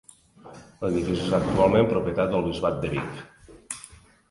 [0.85, 3.23] L'edifici és actualment propietat del Bisbat de Vic.